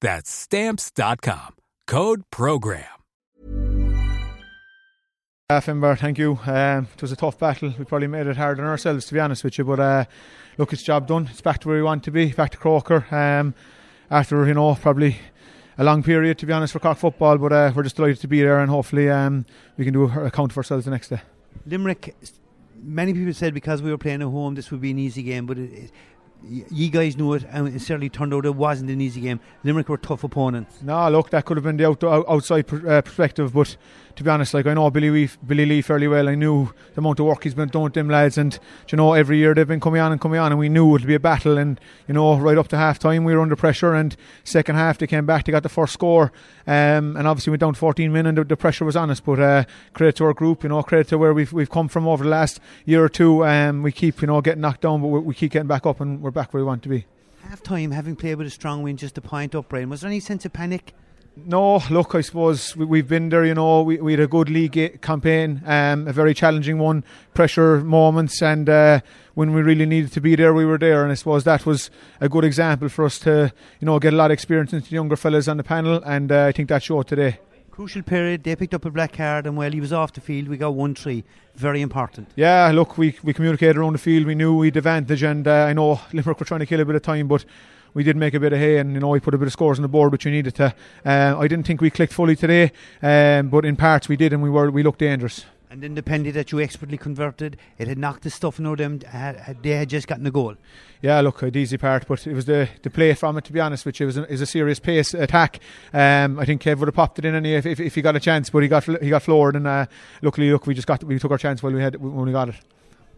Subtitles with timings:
[0.00, 1.56] That's stamps.com.
[1.86, 2.84] Code program.
[5.48, 6.40] Uh, Finbar, thank you.
[6.44, 7.72] Um, it was a tough battle.
[7.78, 9.64] We probably made it harder on ourselves, to be honest with you.
[9.64, 10.04] But uh,
[10.58, 11.28] look, it's job done.
[11.30, 13.06] It's back to where we want to be, back to Croker.
[13.14, 13.54] Um,
[14.10, 15.18] after, you know, probably
[15.78, 17.38] a long period, to be honest, for Cork football.
[17.38, 20.24] But uh, we're just delighted to be there and hopefully um, we can do a
[20.24, 21.20] account for ourselves the next day.
[21.64, 22.16] Limerick,
[22.82, 25.46] many people said because we were playing at home, this would be an easy game.
[25.46, 25.90] But it, it,
[26.48, 29.40] you guys knew it, and it certainly turned out it wasn't an easy game.
[29.64, 30.82] Limerick were tough opponents.
[30.82, 33.76] No, look, that could have been the out, outside uh, perspective, but
[34.16, 36.28] to be honest, like I know Billy Lee, Billy Lee fairly well.
[36.28, 39.12] I knew the amount of work he's been doing with them lads, and you know
[39.12, 41.20] every year they've been coming on and coming on, and we knew it'd be a
[41.20, 41.58] battle.
[41.58, 44.98] And you know, right up to half time we were under pressure, and second half
[44.98, 46.32] they came back, they got the first score,
[46.66, 49.20] um, and obviously went down 14 men, and the, the pressure was on us.
[49.20, 52.08] But uh, credit to our group, you know, credit to where we've we've come from
[52.08, 53.44] over the last year or two.
[53.44, 56.00] Um, we keep you know getting knocked down, but we, we keep getting back up,
[56.00, 57.06] and we're back where we want to be.
[57.48, 59.88] Half time, having played with a strong win, just a point up, Brian.
[59.88, 60.92] Was there any sense of panic?
[61.34, 63.44] No, look, I suppose we, have been there.
[63.44, 67.04] You know, we, we had a good league campaign, um, a very challenging one,
[67.34, 69.00] pressure moments, and uh,
[69.34, 71.02] when we really needed to be there, we were there.
[71.02, 74.16] And I suppose that was a good example for us to, you know, get a
[74.16, 76.82] lot of experience into the younger fellas on the panel, and uh, I think that
[76.82, 77.38] showed today.
[77.76, 78.42] Crucial period.
[78.42, 80.70] They picked up a black card, and while he was off the field, we got
[80.70, 81.24] one three.
[81.56, 82.26] Very important.
[82.34, 84.24] Yeah, look, we we communicated around the field.
[84.24, 86.96] We knew we'd advantage, and uh, I know Limerick were trying to kill a bit
[86.96, 87.44] of time, but
[87.92, 89.52] we did make a bit of hay and you know we put a bit of
[89.52, 90.74] scores on the board which we needed to
[91.06, 92.70] uh, I didn't think we clicked fully today
[93.00, 95.46] um, but in parts we did and we were we looked dangerous
[95.84, 99.00] and penalty that you expertly converted, it had knocked the stuff out of them.
[99.00, 100.54] Had, they had just gotten the goal.
[101.02, 103.44] Yeah, look, the easy part, but it was the, the play from it.
[103.44, 105.60] To be honest, which was a, is a serious pace attack.
[105.92, 108.16] Um, I think Kev would have popped it in any if, if, if, he got
[108.16, 109.86] a chance, but he got he got floored, and uh,
[110.22, 112.48] luckily, look, we just got we took our chance while we had when we got
[112.48, 112.56] it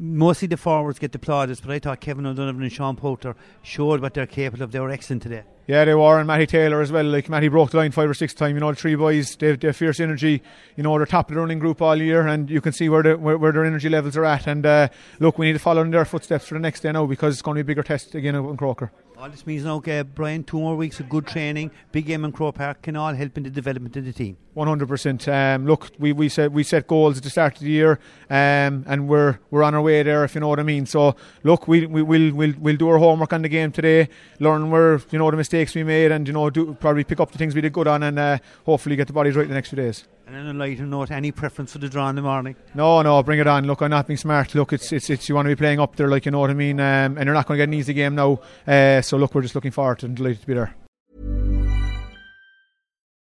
[0.00, 4.00] mostly the forwards get the plaudits, but I thought Kevin O'Donovan and Sean Powter showed
[4.00, 4.72] what they're capable of.
[4.72, 5.42] They were excellent today.
[5.70, 7.04] Yeah, they were, and Matty Taylor as well.
[7.04, 8.54] Like Matty broke the line five or six times.
[8.54, 10.42] You know, the three boys, they have, they fierce energy.
[10.74, 13.04] You know, they're top of the running group all year, and you can see where
[13.04, 14.48] the, where, where their energy levels are at.
[14.48, 14.88] And uh,
[15.20, 17.42] look, we need to follow in their footsteps for the next day now because it's
[17.42, 18.90] going to be a bigger test again in Croker.
[19.16, 22.32] All this means now, uh, Brian, two more weeks of good training, big game in
[22.32, 24.38] Croke Park can all help in the development of the team.
[24.54, 25.28] One hundred percent.
[25.28, 28.00] Um, look, we, we said we set goals at the start of the year,
[28.30, 30.86] um, and we're we're on our way there, if you know what I mean.
[30.86, 34.08] So look, we we will we'll, we'll do our homework on the game today,
[34.38, 37.32] learn where you know the mistakes we made, and you know do probably pick up
[37.32, 39.68] the things we did good on, and uh, hopefully get the bodies right the next
[39.68, 40.06] few days.
[40.26, 42.56] And on a lighter note, any preference for the draw in the morning?
[42.74, 43.66] No, no, bring it on.
[43.66, 44.54] Look, I'm not being smart.
[44.54, 46.50] Look, it's it's, it's you want to be playing up there, like you know what
[46.50, 46.80] I mean.
[46.80, 48.40] Um, and you're not going to get an easy game now.
[48.66, 50.74] Uh, so look, we're just looking forward to and delighted to be there.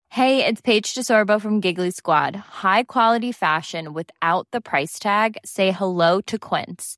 [0.09, 2.35] Hey, it's Paige DeSorbo from Giggly Squad.
[2.35, 5.37] High quality fashion without the price tag.
[5.45, 6.97] Say hello to Quince.